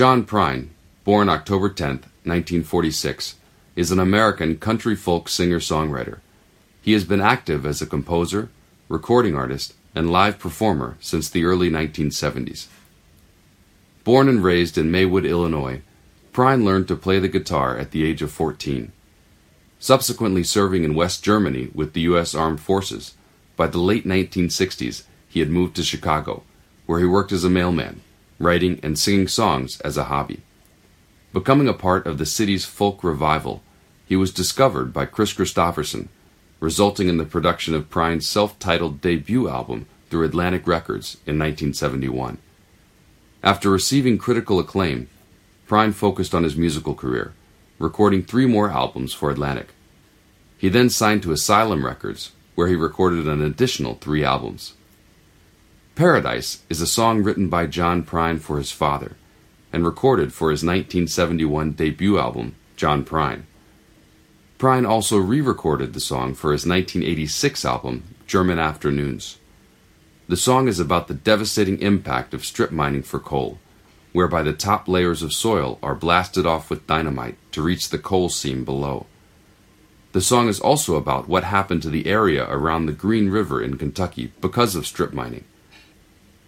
John 0.00 0.24
Prine, 0.24 0.68
born 1.04 1.28
October 1.28 1.68
10, 1.68 1.88
1946, 2.24 3.34
is 3.76 3.90
an 3.90 3.98
American 3.98 4.56
country 4.56 4.96
folk 4.96 5.28
singer-songwriter. 5.28 6.20
He 6.80 6.94
has 6.94 7.04
been 7.04 7.20
active 7.20 7.66
as 7.66 7.82
a 7.82 7.86
composer, 7.86 8.48
recording 8.88 9.36
artist, 9.36 9.74
and 9.94 10.10
live 10.10 10.38
performer 10.38 10.96
since 11.00 11.28
the 11.28 11.44
early 11.44 11.68
1970s. 11.68 12.68
Born 14.02 14.26
and 14.30 14.42
raised 14.42 14.78
in 14.78 14.90
Maywood, 14.90 15.26
Illinois, 15.26 15.82
Prine 16.32 16.64
learned 16.64 16.88
to 16.88 16.96
play 16.96 17.18
the 17.18 17.28
guitar 17.28 17.76
at 17.76 17.90
the 17.90 18.06
age 18.06 18.22
of 18.22 18.32
14. 18.32 18.92
Subsequently 19.78 20.42
serving 20.42 20.82
in 20.82 20.94
West 20.94 21.22
Germany 21.22 21.68
with 21.74 21.92
the 21.92 22.00
U.S. 22.12 22.34
Armed 22.34 22.60
Forces, 22.60 23.16
by 23.54 23.66
the 23.66 23.76
late 23.76 24.06
1960s 24.06 25.02
he 25.28 25.40
had 25.40 25.50
moved 25.50 25.76
to 25.76 25.82
Chicago, 25.82 26.42
where 26.86 27.00
he 27.00 27.04
worked 27.04 27.32
as 27.32 27.44
a 27.44 27.50
mailman, 27.50 28.00
writing 28.40 28.80
and 28.82 28.98
singing 28.98 29.28
songs 29.28 29.80
as 29.82 29.96
a 29.96 30.04
hobby. 30.04 30.40
Becoming 31.32 31.68
a 31.68 31.74
part 31.74 32.06
of 32.06 32.18
the 32.18 32.26
city's 32.26 32.64
folk 32.64 33.04
revival, 33.04 33.62
he 34.06 34.16
was 34.16 34.32
discovered 34.32 34.92
by 34.92 35.04
Kris 35.04 35.32
Kristofferson, 35.32 36.08
resulting 36.58 37.08
in 37.08 37.18
the 37.18 37.24
production 37.24 37.74
of 37.74 37.90
Prine's 37.90 38.26
self-titled 38.26 39.00
debut 39.00 39.48
album 39.48 39.86
through 40.08 40.24
Atlantic 40.24 40.66
Records 40.66 41.14
in 41.26 41.38
1971. 41.38 42.38
After 43.42 43.70
receiving 43.70 44.18
critical 44.18 44.58
acclaim, 44.58 45.08
Prine 45.68 45.94
focused 45.94 46.34
on 46.34 46.42
his 46.42 46.56
musical 46.56 46.94
career, 46.94 47.32
recording 47.78 48.24
three 48.24 48.46
more 48.46 48.70
albums 48.70 49.14
for 49.14 49.30
Atlantic. 49.30 49.68
He 50.58 50.68
then 50.68 50.90
signed 50.90 51.22
to 51.22 51.32
Asylum 51.32 51.86
Records, 51.86 52.32
where 52.54 52.66
he 52.66 52.74
recorded 52.74 53.28
an 53.28 53.40
additional 53.40 53.94
three 53.94 54.24
albums. 54.24 54.74
Paradise 56.00 56.62
is 56.70 56.80
a 56.80 56.86
song 56.86 57.22
written 57.22 57.50
by 57.50 57.66
John 57.66 58.02
Prine 58.02 58.40
for 58.40 58.56
his 58.56 58.72
father 58.72 59.18
and 59.70 59.84
recorded 59.84 60.32
for 60.32 60.50
his 60.50 60.64
1971 60.64 61.72
debut 61.72 62.18
album, 62.18 62.54
John 62.74 63.04
Prine. 63.04 63.42
Prine 64.58 64.88
also 64.88 65.18
re 65.18 65.42
recorded 65.42 65.92
the 65.92 66.00
song 66.00 66.32
for 66.32 66.52
his 66.52 66.64
1986 66.64 67.66
album, 67.66 68.14
German 68.26 68.58
Afternoons. 68.58 69.40
The 70.26 70.38
song 70.38 70.68
is 70.68 70.80
about 70.80 71.06
the 71.06 71.12
devastating 71.12 71.78
impact 71.82 72.32
of 72.32 72.46
strip 72.46 72.72
mining 72.72 73.02
for 73.02 73.18
coal, 73.18 73.58
whereby 74.14 74.42
the 74.42 74.54
top 74.54 74.88
layers 74.88 75.22
of 75.22 75.34
soil 75.34 75.78
are 75.82 75.94
blasted 75.94 76.46
off 76.46 76.70
with 76.70 76.86
dynamite 76.86 77.36
to 77.52 77.60
reach 77.60 77.90
the 77.90 77.98
coal 77.98 78.30
seam 78.30 78.64
below. 78.64 79.04
The 80.12 80.22
song 80.22 80.48
is 80.48 80.60
also 80.60 80.96
about 80.96 81.28
what 81.28 81.44
happened 81.44 81.82
to 81.82 81.90
the 81.90 82.06
area 82.06 82.46
around 82.48 82.86
the 82.86 82.92
Green 82.92 83.28
River 83.28 83.62
in 83.62 83.76
Kentucky 83.76 84.32
because 84.40 84.74
of 84.74 84.86
strip 84.86 85.12
mining. 85.12 85.44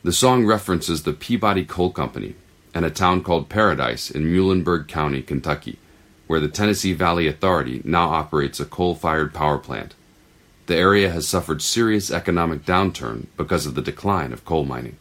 The 0.05 0.13
song 0.13 0.45
references 0.45 1.05
the 1.05 1.13
Peabody 1.13 1.65
Coal 1.65 1.93
Company 1.93 2.35
and 2.75 2.85
a 2.85 2.91
town 2.91 3.23
called 3.23 3.49
Paradise 3.49 4.11
in 4.11 4.25
Muhlenberg 4.25 4.89
County, 4.89 5.23
Kentucky, 5.23 5.79
where 6.27 6.41
the 6.41 6.49
Tennessee 6.49 6.93
Valley 6.93 7.29
Authority 7.29 7.83
now 7.85 8.09
operates 8.09 8.59
a 8.59 8.65
coal 8.65 8.97
fired 8.97 9.33
power 9.33 9.59
plant. 9.59 9.95
The 10.67 10.75
area 10.75 11.11
has 11.11 11.29
suffered 11.29 11.63
serious 11.63 12.11
economic 12.11 12.65
downturn 12.65 13.27
because 13.37 13.65
of 13.65 13.77
the 13.77 13.83
decline 13.83 14.33
of 14.33 14.45
coal 14.45 14.65
mining. 14.65 14.97